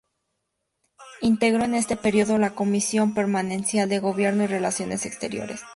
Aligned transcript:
Integró 1.21 1.63
en 1.63 1.75
este 1.75 1.95
período 1.95 2.39
la 2.39 2.55
Comisión 2.55 3.13
permanente 3.13 3.85
de 3.85 3.99
Gobierno 3.99 4.41
y 4.45 4.47
Relaciones 4.47 5.05
Exteriores. 5.05 5.61